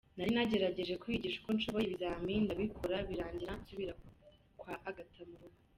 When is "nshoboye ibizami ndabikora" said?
1.55-2.95